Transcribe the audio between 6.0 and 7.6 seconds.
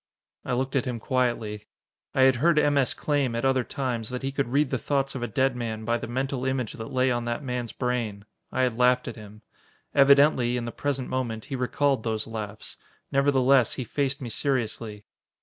mental image that lay on that